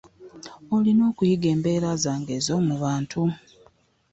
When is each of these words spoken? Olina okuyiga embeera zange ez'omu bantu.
Olina 0.75 1.01
okuyiga 1.11 1.47
embeera 1.53 1.89
zange 2.03 2.31
ez'omu 2.39 2.73
bantu. 2.83 3.21